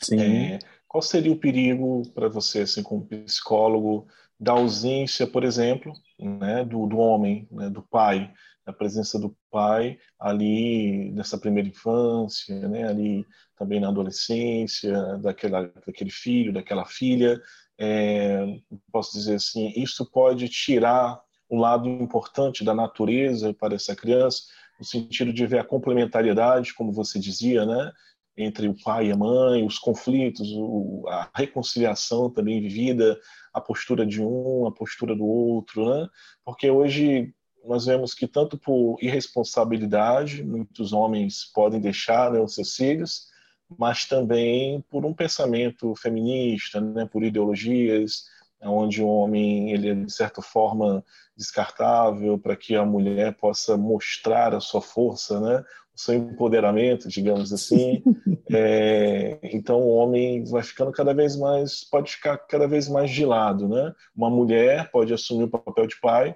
Sim. 0.00 0.20
É, 0.20 0.58
qual 0.86 1.02
seria 1.02 1.32
o 1.32 1.38
perigo 1.38 2.02
para 2.14 2.28
você, 2.28 2.60
assim, 2.60 2.82
como 2.82 3.06
psicólogo, 3.06 4.06
da 4.38 4.52
ausência, 4.52 5.26
por 5.26 5.42
exemplo, 5.42 5.92
né, 6.18 6.64
do, 6.64 6.86
do 6.86 6.98
homem, 6.98 7.48
né, 7.50 7.68
do 7.68 7.82
pai, 7.82 8.32
a 8.64 8.72
presença 8.72 9.18
do 9.18 9.36
pai 9.50 9.98
ali 10.18 11.10
nessa 11.12 11.38
primeira 11.38 11.68
infância, 11.68 12.68
né, 12.68 12.86
ali 12.86 13.26
também 13.56 13.80
na 13.80 13.88
adolescência, 13.88 15.18
daquela, 15.18 15.72
daquele 15.84 16.10
filho, 16.10 16.52
daquela 16.52 16.84
filha. 16.84 17.40
É, 17.78 18.58
posso 18.90 19.12
dizer 19.12 19.36
assim, 19.36 19.72
isso 19.76 20.04
pode 20.10 20.48
tirar 20.48 21.20
um 21.50 21.60
lado 21.60 21.88
importante 21.88 22.64
da 22.64 22.74
natureza 22.74 23.54
para 23.54 23.74
essa 23.74 23.94
criança, 23.94 24.42
no 24.78 24.84
sentido 24.84 25.32
de 25.32 25.46
ver 25.46 25.60
a 25.60 25.64
complementariedade, 25.64 26.74
como 26.74 26.92
você 26.92 27.18
dizia, 27.18 27.64
né, 27.64 27.92
entre 28.36 28.68
o 28.68 28.74
pai 28.82 29.08
e 29.08 29.12
a 29.12 29.16
mãe, 29.16 29.66
os 29.66 29.78
conflitos, 29.78 30.48
o, 30.52 31.04
a 31.08 31.28
reconciliação 31.34 32.30
também 32.30 32.60
vivida, 32.60 33.18
a 33.52 33.60
postura 33.60 34.06
de 34.06 34.22
um, 34.22 34.66
a 34.66 34.72
postura 34.72 35.14
do 35.16 35.26
outro, 35.26 35.88
né? 35.88 36.08
Porque 36.44 36.70
hoje 36.70 37.34
nós 37.64 37.86
vemos 37.86 38.14
que 38.14 38.28
tanto 38.28 38.56
por 38.56 38.96
irresponsabilidade, 39.02 40.44
muitos 40.44 40.92
homens 40.92 41.50
podem 41.52 41.80
deixar 41.80 42.30
né, 42.30 42.40
os 42.40 42.54
seus 42.54 42.76
filhos, 42.76 43.27
mas 43.76 44.06
também 44.06 44.80
por 44.90 45.04
um 45.04 45.12
pensamento 45.12 45.94
feminista, 45.96 46.80
né, 46.80 47.06
por 47.10 47.22
ideologias, 47.22 48.24
onde 48.62 49.02
o 49.02 49.08
homem 49.08 49.72
ele 49.72 49.90
é 49.90 49.94
de 49.94 50.12
certa 50.12 50.42
forma 50.42 51.04
descartável 51.36 52.38
para 52.38 52.56
que 52.56 52.74
a 52.74 52.84
mulher 52.84 53.36
possa 53.36 53.76
mostrar 53.76 54.54
a 54.54 54.60
sua 54.60 54.80
força, 54.80 55.40
né, 55.40 55.64
o 55.94 56.00
seu 56.00 56.14
empoderamento, 56.14 57.08
digamos 57.08 57.52
assim. 57.52 58.02
É, 58.50 59.38
então 59.42 59.78
o 59.78 59.94
homem 59.94 60.42
vai 60.44 60.62
ficando 60.62 60.90
cada 60.90 61.12
vez 61.12 61.36
mais, 61.36 61.84
pode 61.84 62.12
ficar 62.12 62.38
cada 62.38 62.66
vez 62.66 62.88
mais 62.88 63.10
de 63.10 63.26
lado, 63.26 63.68
né? 63.68 63.92
Uma 64.16 64.30
mulher 64.30 64.90
pode 64.90 65.12
assumir 65.12 65.44
o 65.44 65.50
papel 65.50 65.86
de 65.86 66.00
pai 66.00 66.34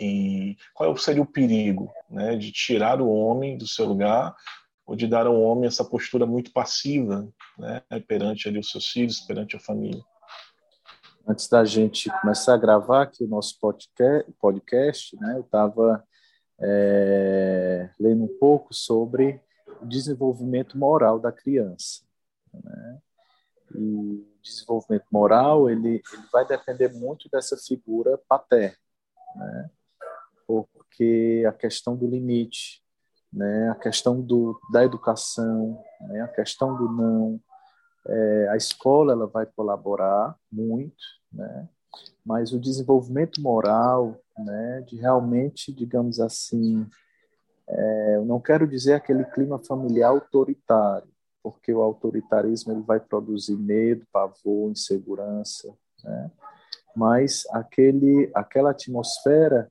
e 0.00 0.56
qual 0.72 0.96
seria 0.96 1.20
o 1.20 1.26
perigo, 1.26 1.92
né, 2.08 2.36
de 2.36 2.50
tirar 2.50 3.02
o 3.02 3.10
homem 3.10 3.58
do 3.58 3.68
seu 3.68 3.84
lugar 3.84 4.34
ou 4.86 4.94
de 4.94 5.06
dar 5.06 5.26
ao 5.26 5.40
homem 5.40 5.66
essa 5.66 5.84
postura 5.84 6.24
muito 6.24 6.52
passiva, 6.52 7.28
né, 7.58 7.82
perante 8.06 8.48
ali 8.48 8.58
os 8.58 8.70
seus 8.70 8.86
filhos, 8.86 9.20
perante 9.20 9.56
a 9.56 9.60
família. 9.60 10.02
Antes 11.28 11.48
da 11.48 11.64
gente 11.64 12.08
começar 12.20 12.54
a 12.54 12.58
gravar 12.58 13.02
aqui 13.02 13.24
o 13.24 13.28
nosso 13.28 13.58
podcast, 13.58 14.32
podcast 14.38 15.16
né, 15.16 15.34
eu 15.36 15.40
estava 15.40 16.04
é, 16.60 17.90
lendo 17.98 18.24
um 18.24 18.38
pouco 18.38 18.72
sobre 18.72 19.40
o 19.82 19.86
desenvolvimento 19.86 20.78
moral 20.78 21.18
da 21.18 21.32
criança. 21.32 22.04
Né? 22.54 22.98
E 23.74 23.78
o 23.78 24.26
desenvolvimento 24.40 25.06
moral 25.10 25.68
ele, 25.68 26.00
ele 26.12 26.26
vai 26.32 26.46
depender 26.46 26.92
muito 26.92 27.28
dessa 27.28 27.56
figura 27.56 28.16
paterna, 28.28 28.76
né? 29.34 29.70
porque 30.46 31.44
a 31.46 31.52
questão 31.52 31.96
do 31.96 32.06
limite, 32.06 32.85
né, 33.36 33.68
a 33.68 33.74
questão 33.74 34.18
do, 34.18 34.58
da 34.72 34.82
educação, 34.82 35.78
né, 36.08 36.22
a 36.22 36.28
questão 36.28 36.74
do 36.74 36.90
não. 36.90 37.38
É, 38.08 38.48
a 38.48 38.56
escola 38.56 39.12
ela 39.12 39.26
vai 39.26 39.44
colaborar 39.44 40.34
muito, 40.50 40.96
né, 41.30 41.68
mas 42.24 42.52
o 42.52 42.58
desenvolvimento 42.58 43.42
moral, 43.42 44.18
né, 44.38 44.82
de 44.86 44.96
realmente, 44.96 45.70
digamos 45.70 46.18
assim, 46.18 46.86
é, 47.68 48.16
eu 48.16 48.24
não 48.24 48.40
quero 48.40 48.66
dizer 48.66 48.94
aquele 48.94 49.24
clima 49.24 49.58
familiar 49.58 50.08
autoritário, 50.08 51.08
porque 51.42 51.74
o 51.74 51.82
autoritarismo 51.82 52.72
ele 52.72 52.82
vai 52.82 53.00
produzir 53.00 53.56
medo, 53.56 54.06
pavor, 54.10 54.70
insegurança, 54.70 55.68
né, 56.02 56.30
mas 56.94 57.44
aquele, 57.50 58.30
aquela 58.34 58.70
atmosfera 58.70 59.70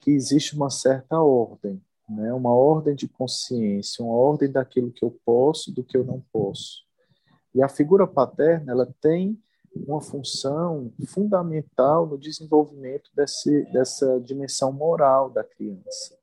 que 0.00 0.10
existe 0.10 0.56
uma 0.56 0.70
certa 0.70 1.20
ordem, 1.20 1.82
né? 2.08 2.32
uma 2.32 2.52
ordem 2.52 2.94
de 2.94 3.08
consciência, 3.08 4.04
uma 4.04 4.14
ordem 4.14 4.50
daquilo 4.50 4.92
que 4.92 5.04
eu 5.04 5.16
posso, 5.24 5.72
do 5.72 5.82
que 5.82 5.96
eu 5.96 6.04
não 6.04 6.22
posso. 6.32 6.84
E 7.54 7.62
a 7.62 7.68
figura 7.68 8.06
paterna 8.06 8.72
ela 8.72 8.94
tem 9.00 9.38
uma 9.74 10.00
função 10.00 10.92
fundamental 11.06 12.06
no 12.06 12.18
desenvolvimento 12.18 13.10
desse, 13.14 13.64
dessa 13.72 14.20
dimensão 14.20 14.72
moral 14.72 15.30
da 15.30 15.42
criança. 15.42 16.16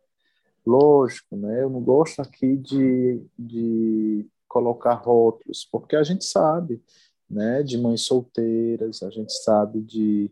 Lógico, 0.66 1.36
né? 1.36 1.64
eu 1.64 1.70
não 1.70 1.82
gosto 1.82 2.22
aqui 2.22 2.56
de, 2.56 3.26
de 3.38 4.28
colocar 4.48 4.94
rótulos, 4.94 5.68
porque 5.70 5.96
a 5.96 6.04
gente 6.04 6.24
sabe 6.24 6.82
né, 7.30 7.64
de 7.64 7.78
mães 7.78 8.02
solteiras, 8.02 9.02
a 9.02 9.10
gente 9.10 9.34
sabe 9.44 9.82
de, 9.82 10.30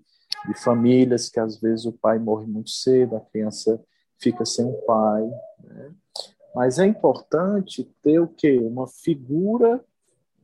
de 0.48 0.54
famílias 0.62 1.30
que 1.30 1.40
às 1.40 1.60
vezes 1.60 1.86
o 1.86 1.94
pai 1.94 2.20
morre 2.20 2.46
muito 2.46 2.70
cedo, 2.70 3.16
a 3.16 3.22
criança 3.22 3.82
fica 4.20 4.46
sem 4.46 4.66
o 4.66 4.74
pai. 4.86 5.24
Né? 5.64 5.94
Mas 6.56 6.80
é 6.80 6.86
importante 6.86 7.84
ter 8.02 8.20
o 8.20 8.28
quê? 8.28 8.60
Uma 8.60 8.88
figura 8.88 9.84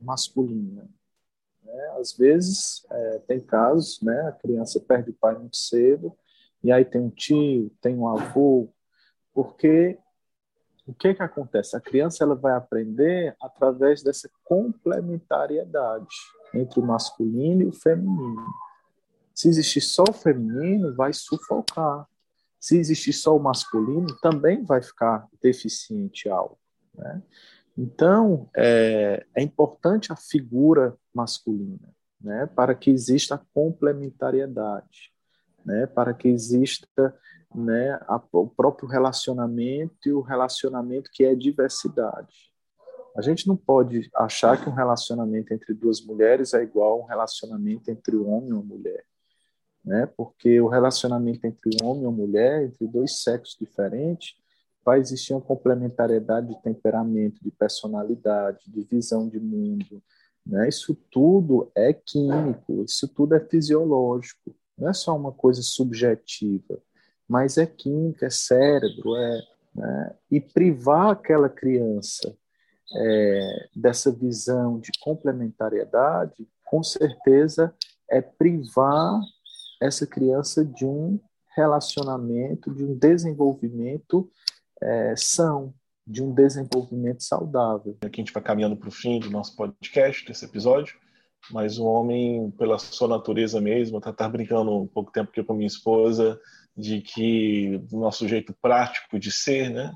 masculina. 0.00 0.88
Né? 1.62 1.96
Às 1.98 2.12
vezes 2.12 2.86
é, 2.90 3.18
tem 3.26 3.40
casos, 3.40 4.00
né? 4.02 4.28
A 4.28 4.32
criança 4.32 4.80
perde 4.80 5.10
o 5.10 5.14
pai 5.14 5.36
muito 5.36 5.56
cedo 5.56 6.16
e 6.62 6.72
aí 6.72 6.84
tem 6.84 7.00
um 7.00 7.10
tio, 7.10 7.70
tem 7.80 7.96
um 7.96 8.08
avô, 8.08 8.68
porque 9.32 9.98
o 10.86 10.94
que 10.94 11.14
que 11.14 11.22
acontece? 11.22 11.76
A 11.76 11.80
criança 11.80 12.22
ela 12.22 12.34
vai 12.34 12.54
aprender 12.54 13.36
através 13.40 14.02
dessa 14.02 14.30
complementariedade 14.44 16.14
entre 16.54 16.80
o 16.80 16.86
masculino 16.86 17.62
e 17.62 17.66
o 17.66 17.72
feminino. 17.72 18.46
Se 19.34 19.48
existir 19.48 19.80
só 19.80 20.04
o 20.08 20.12
feminino, 20.12 20.94
vai 20.94 21.12
sufocar. 21.12 22.08
Se 22.66 22.76
existir 22.76 23.12
só 23.12 23.36
o 23.36 23.40
masculino, 23.40 24.08
também 24.20 24.64
vai 24.64 24.82
ficar 24.82 25.28
deficiente 25.40 26.28
algo. 26.28 26.58
Né? 26.92 27.22
Então, 27.78 28.50
é, 28.56 29.24
é, 29.36 29.40
importante 29.40 30.12
a 30.12 30.16
figura 30.16 30.96
masculina, 31.14 31.94
né, 32.20 32.44
para 32.56 32.74
que 32.74 32.90
exista 32.90 33.36
a 33.36 33.40
complementariedade, 33.54 35.12
né, 35.64 35.86
para 35.86 36.12
que 36.12 36.26
exista 36.26 37.16
né, 37.54 38.00
a, 38.08 38.20
o 38.32 38.48
próprio 38.48 38.88
relacionamento 38.88 40.08
e 40.08 40.12
o 40.12 40.20
relacionamento 40.20 41.08
que 41.12 41.24
é 41.24 41.36
diversidade. 41.36 42.52
A 43.16 43.22
gente 43.22 43.46
não 43.46 43.56
pode 43.56 44.10
achar 44.12 44.60
que 44.60 44.68
um 44.68 44.74
relacionamento 44.74 45.54
entre 45.54 45.72
duas 45.72 46.04
mulheres 46.04 46.52
é 46.52 46.64
igual 46.64 46.94
a 46.94 47.04
um 47.04 47.06
relacionamento 47.06 47.92
entre 47.92 48.16
um 48.16 48.28
homem 48.28 48.50
e 48.50 48.52
uma 48.54 48.62
mulher 48.64 49.04
né? 49.86 50.06
Porque 50.16 50.60
o 50.60 50.66
relacionamento 50.66 51.46
entre 51.46 51.70
homem 51.82 52.04
e 52.04 52.12
mulher, 52.12 52.64
entre 52.64 52.86
dois 52.88 53.22
sexos 53.22 53.56
diferentes, 53.58 54.34
vai 54.84 54.98
existir 54.98 55.32
uma 55.32 55.40
complementariedade 55.40 56.48
de 56.48 56.62
temperamento, 56.62 57.42
de 57.42 57.50
personalidade, 57.50 58.58
de 58.66 58.82
visão 58.82 59.28
de 59.28 59.38
mundo, 59.38 60.02
né? 60.44 60.68
Isso 60.68 60.94
tudo 61.10 61.70
é 61.74 61.92
químico, 61.92 62.84
isso 62.84 63.08
tudo 63.08 63.34
é 63.34 63.40
fisiológico, 63.40 64.54
não 64.76 64.88
é 64.88 64.92
só 64.92 65.16
uma 65.16 65.32
coisa 65.32 65.62
subjetiva, 65.62 66.78
mas 67.28 67.56
é 67.56 67.66
química, 67.66 68.26
é 68.26 68.30
cérebro, 68.30 69.16
é, 69.16 69.42
né? 69.74 70.14
e 70.30 70.40
privar 70.40 71.10
aquela 71.10 71.48
criança 71.48 72.36
é, 72.94 73.68
dessa 73.74 74.12
visão 74.12 74.78
de 74.78 74.90
complementariedade, 75.00 76.48
com 76.64 76.82
certeza 76.82 77.74
é 78.08 78.20
privar 78.20 79.20
essa 79.80 80.06
criança 80.06 80.64
de 80.64 80.84
um 80.84 81.20
relacionamento, 81.56 82.74
de 82.74 82.84
um 82.84 82.94
desenvolvimento 82.94 84.30
é, 84.82 85.14
são, 85.16 85.74
de 86.06 86.22
um 86.22 86.32
desenvolvimento 86.32 87.22
saudável. 87.22 87.96
Aqui 88.02 88.20
a 88.20 88.24
gente 88.24 88.32
vai 88.32 88.42
caminhando 88.42 88.76
para 88.76 88.88
o 88.88 88.92
fim 88.92 89.18
do 89.18 89.30
nosso 89.30 89.56
podcast, 89.56 90.26
desse 90.26 90.44
episódio, 90.44 90.96
mas 91.50 91.78
o 91.78 91.84
homem, 91.84 92.50
pela 92.52 92.78
sua 92.78 93.08
natureza 93.08 93.60
mesmo, 93.60 94.00
tá, 94.00 94.12
tá 94.12 94.28
brincando 94.28 94.76
um 94.76 94.86
pouco 94.86 95.10
tempo 95.12 95.30
aqui 95.30 95.42
com 95.42 95.54
minha 95.54 95.66
esposa, 95.66 96.38
de 96.76 97.00
que 97.00 97.78
do 97.90 97.98
nosso 97.98 98.28
jeito 98.28 98.54
prático 98.60 99.18
de 99.18 99.32
ser, 99.32 99.70
né? 99.70 99.92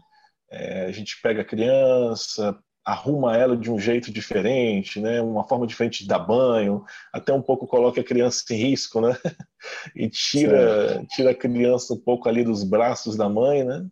É, 0.51 0.87
a 0.87 0.93
gente 0.93 1.21
pega 1.23 1.43
a 1.43 1.45
criança, 1.45 2.59
arruma 2.91 3.37
ela 3.37 3.57
de 3.57 3.71
um 3.71 3.79
jeito 3.79 4.13
diferente, 4.13 5.01
né? 5.01 5.21
Uma 5.23 5.47
forma 5.47 5.67
diferente 5.67 6.03
de 6.03 6.09
dar 6.09 6.19
banho, 6.19 6.85
até 7.13 7.33
um 7.33 7.43
pouco 7.43 7.67
coloca 7.67 8.01
a 8.01 8.05
criança 8.05 8.45
em 8.51 8.57
risco, 8.57 9.01
né? 9.01 9.17
E 9.95 10.09
tira, 10.09 11.05
tira 11.11 11.33
a 11.33 11.35
criança 11.35 11.93
um 11.93 12.01
pouco 12.01 12.29
ali 12.29 12.43
dos 12.43 12.65
braços 12.65 13.15
da 13.15 13.29
mãe, 13.29 13.63
né? 13.63 13.87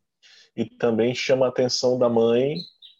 E 0.57 0.65
também 0.65 1.15
chama 1.15 1.45
a 1.45 1.51
atenção 1.51 1.99
da 1.99 2.09
mãe 2.09 2.57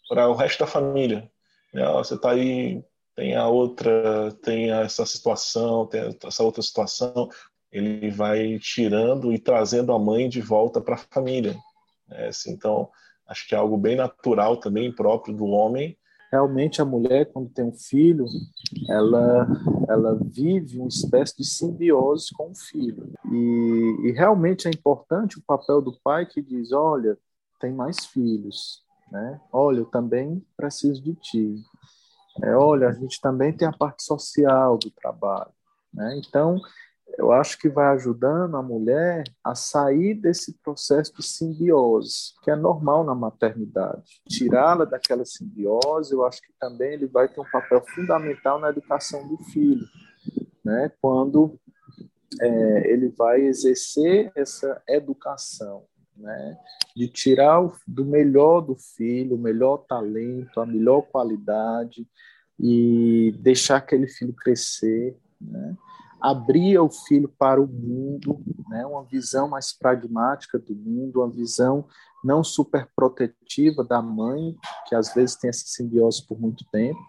para 0.07 0.29
o 0.29 0.35
resto 0.35 0.59
da 0.59 0.67
família. 0.67 1.29
Né? 1.73 1.83
Você 1.93 2.13
está 2.13 2.31
aí, 2.31 2.83
tem 3.15 3.35
a 3.35 3.47
outra, 3.47 4.31
tem 4.43 4.71
essa 4.71 5.03
situação, 5.05 5.87
tem 5.87 6.15
essa 6.23 6.43
outra 6.43 6.61
situação. 6.61 7.27
Ele 7.71 8.11
vai 8.11 8.59
tirando 8.59 9.33
e 9.33 9.39
trazendo 9.39 9.91
a 9.91 9.99
mãe 9.99 10.29
de 10.29 10.41
volta 10.41 10.79
para 10.79 10.93
a 10.93 11.05
família. 11.11 11.55
Né? 12.07 12.27
Assim, 12.27 12.51
então, 12.51 12.89
Acho 13.29 13.47
que 13.47 13.53
é 13.53 13.57
algo 13.57 13.77
bem 13.77 13.95
natural 13.95 14.57
também, 14.57 14.91
próprio 14.91 15.35
do 15.35 15.45
homem. 15.45 15.95
Realmente 16.31 16.81
a 16.81 16.85
mulher, 16.85 17.31
quando 17.31 17.49
tem 17.49 17.65
um 17.65 17.71
filho, 17.71 18.25
ela, 18.89 19.47
ela 19.87 20.19
vive 20.21 20.79
uma 20.79 20.87
espécie 20.87 21.37
de 21.37 21.45
simbiose 21.45 22.33
com 22.35 22.49
o 22.49 22.55
filho. 22.55 23.11
E, 23.31 24.07
e 24.07 24.11
realmente 24.11 24.67
é 24.67 24.71
importante 24.71 25.37
o 25.37 25.43
papel 25.43 25.79
do 25.79 25.95
pai 26.03 26.25
que 26.25 26.41
diz, 26.41 26.71
olha, 26.71 27.17
tem 27.59 27.71
mais 27.71 28.05
filhos, 28.05 28.83
né? 29.11 29.39
Olha, 29.51 29.79
eu 29.79 29.85
também 29.85 30.43
preciso 30.57 31.03
de 31.03 31.13
ti. 31.15 31.55
É, 32.43 32.55
olha, 32.55 32.89
a 32.89 32.93
gente 32.93 33.21
também 33.21 33.51
tem 33.51 33.67
a 33.67 33.73
parte 33.73 34.03
social 34.03 34.77
do 34.77 34.89
trabalho, 34.89 35.51
né? 35.93 36.19
Então, 36.25 36.59
eu 37.17 37.31
acho 37.31 37.57
que 37.57 37.67
vai 37.67 37.87
ajudando 37.93 38.55
a 38.55 38.61
mulher 38.61 39.23
a 39.43 39.55
sair 39.55 40.13
desse 40.13 40.57
processo 40.61 41.13
de 41.13 41.23
simbiose, 41.23 42.33
que 42.43 42.51
é 42.51 42.55
normal 42.55 43.03
na 43.03 43.15
maternidade. 43.15 44.21
Tirá-la 44.27 44.85
daquela 44.85 45.25
simbiose, 45.25 46.13
eu 46.13 46.25
acho 46.25 46.41
que 46.41 46.53
também 46.59 46.93
ele 46.93 47.07
vai 47.07 47.27
ter 47.27 47.41
um 47.41 47.51
papel 47.51 47.83
fundamental 47.93 48.59
na 48.59 48.69
educação 48.69 49.27
do 49.27 49.37
filho, 49.45 49.85
né? 50.63 50.91
quando 51.01 51.59
é, 52.41 52.91
ele 52.91 53.09
vai 53.09 53.41
exercer 53.41 54.31
essa 54.35 54.81
educação. 54.87 55.83
né? 56.15 56.57
de 56.95 57.07
tirar 57.07 57.63
o, 57.63 57.71
do 57.87 58.03
melhor 58.03 58.59
do 58.59 58.75
filho, 58.75 59.35
o 59.35 59.39
melhor 59.39 59.77
talento, 59.87 60.59
a 60.59 60.65
melhor 60.65 61.03
qualidade 61.03 62.05
e 62.59 63.33
deixar 63.39 63.77
aquele 63.77 64.07
filho 64.07 64.33
crescer, 64.33 65.17
né? 65.39 65.77
Abrir 66.21 66.77
o 66.79 66.89
filho 66.89 67.29
para 67.37 67.61
o 67.61 67.67
mundo, 67.67 68.41
né? 68.69 68.85
uma 68.85 69.03
visão 69.03 69.47
mais 69.47 69.71
pragmática 69.71 70.59
do 70.59 70.75
mundo, 70.75 71.21
uma 71.21 71.29
visão 71.29 71.85
não 72.23 72.43
super 72.43 72.89
protetiva 72.95 73.83
da 73.83 74.01
mãe, 74.01 74.55
que 74.87 74.95
às 74.95 75.13
vezes 75.13 75.35
tem 75.35 75.49
essa 75.49 75.65
simbiose 75.65 76.25
por 76.27 76.39
muito 76.39 76.65
tempo, 76.71 76.99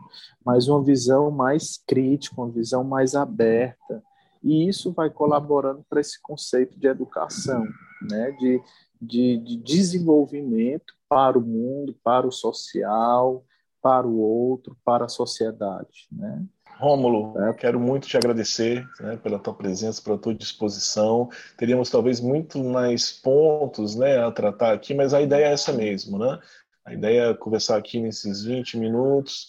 mas 0.45 0.69
uma 0.69 0.83
visão 0.83 1.31
mais 1.31 1.83
crítica, 1.87 2.41
uma 2.41 2.51
visão 2.51 2.85
mais 2.85 3.15
aberta, 3.15 4.03
e 4.43 4.69
isso 4.69 4.93
vai 4.93 5.11
colaborando 5.11 5.85
para 5.89 6.01
esse 6.01 6.21
conceito 6.23 6.79
de 6.79 6.87
educação, 6.87 7.65
né? 8.09 8.31
de, 8.33 8.63
de, 9.01 9.37
de 9.39 9.57
desenvolvimento 9.57 10.95
para 11.09 11.39
o 11.39 11.43
mundo, 11.43 11.97
para 12.03 12.27
o 12.27 12.33
social, 12.33 13.45
para 13.83 14.07
o 14.07 14.19
outro, 14.19 14.77
para 14.85 15.07
a 15.07 15.09
sociedade. 15.09 16.07
Né? 16.13 16.47
Rômulo, 16.81 17.39
é. 17.43 17.53
quero 17.53 17.79
muito 17.79 18.09
te 18.09 18.17
agradecer 18.17 18.89
né, 19.01 19.19
pela 19.19 19.39
tua 19.39 19.53
presença, 19.53 20.01
pela 20.03 20.17
tua 20.17 20.35
disposição. 20.35 21.29
Teríamos 21.59 21.91
talvez 21.91 22.21
muito 22.21 22.59
mais 22.65 23.13
pontos 23.13 23.95
né, 23.95 24.19
a 24.19 24.31
tratar 24.31 24.73
aqui, 24.73 24.95
mas 24.95 25.13
a 25.13 25.21
ideia 25.21 25.49
é 25.49 25.53
essa 25.53 25.75
mesmo. 25.75 26.19
Né? 26.19 26.39
A 26.85 26.95
ideia 26.95 27.23
é 27.25 27.35
conversar 27.35 27.77
aqui 27.77 28.01
nesses 28.01 28.45
20 28.45 28.79
minutos 28.79 29.49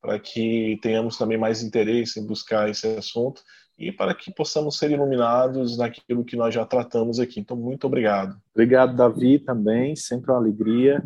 para 0.00 0.18
que 0.18 0.76
tenhamos 0.82 1.16
também 1.16 1.38
mais 1.38 1.62
interesse 1.62 2.18
em 2.18 2.26
buscar 2.26 2.68
esse 2.68 2.88
assunto 2.88 3.42
e 3.78 3.92
para 3.92 4.12
que 4.12 4.34
possamos 4.34 4.76
ser 4.76 4.90
iluminados 4.90 5.78
naquilo 5.78 6.24
que 6.24 6.34
nós 6.34 6.52
já 6.52 6.66
tratamos 6.66 7.20
aqui. 7.20 7.38
Então, 7.38 7.56
muito 7.56 7.86
obrigado. 7.86 8.36
Obrigado, 8.52 8.96
Davi, 8.96 9.38
também. 9.38 9.94
Sempre 9.94 10.32
uma 10.32 10.38
alegria 10.38 11.00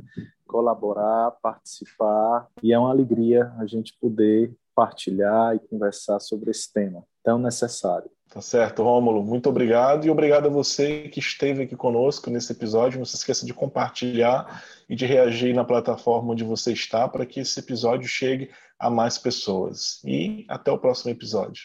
colaborar, 0.47 1.33
participar, 1.43 2.49
e 2.63 2.73
é 2.73 2.79
uma 2.79 2.91
alegria 2.91 3.53
a 3.59 3.67
gente 3.67 3.95
poder 4.01 4.57
partilhar 4.77 5.57
e 5.57 5.59
conversar 5.59 6.21
sobre 6.21 6.51
esse 6.51 6.71
tema 6.71 7.03
tão 7.25 7.39
necessário. 7.39 8.11
Tá 8.29 8.43
certo, 8.43 8.83
Rômulo. 8.83 9.23
Muito 9.25 9.49
obrigado 9.49 10.07
e 10.07 10.11
obrigado 10.11 10.47
a 10.47 10.51
você 10.51 11.09
que 11.09 11.19
esteve 11.19 11.63
aqui 11.63 11.75
conosco 11.75 12.29
nesse 12.29 12.53
episódio. 12.53 12.99
Não 12.99 13.07
se 13.07 13.17
esqueça 13.17 13.47
de 13.47 13.55
compartilhar 13.55 14.63
e 14.89 14.95
de 14.95 15.07
reagir 15.07 15.55
na 15.55 15.65
plataforma 15.65 16.33
onde 16.33 16.45
você 16.45 16.73
está 16.73 17.09
para 17.09 17.25
que 17.25 17.41
esse 17.41 17.59
episódio 17.59 18.07
chegue 18.07 18.51
a 18.79 18.91
mais 18.91 19.17
pessoas. 19.17 20.01
E 20.05 20.45
até 20.49 20.71
o 20.71 20.79
próximo 20.79 21.11
episódio. 21.11 21.63